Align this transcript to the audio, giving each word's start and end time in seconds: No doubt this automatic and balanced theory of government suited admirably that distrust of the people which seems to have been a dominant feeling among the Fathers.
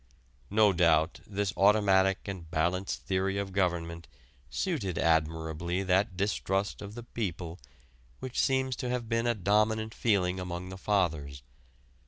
No 0.49 0.73
doubt 0.73 1.19
this 1.27 1.53
automatic 1.55 2.27
and 2.27 2.49
balanced 2.49 3.05
theory 3.05 3.37
of 3.37 3.53
government 3.53 4.07
suited 4.49 4.97
admirably 4.97 5.83
that 5.83 6.17
distrust 6.17 6.81
of 6.81 6.95
the 6.95 7.03
people 7.03 7.59
which 8.19 8.39
seems 8.41 8.75
to 8.77 8.89
have 8.89 9.07
been 9.07 9.27
a 9.27 9.35
dominant 9.35 9.93
feeling 9.93 10.39
among 10.39 10.69
the 10.69 10.77
Fathers. 10.79 11.43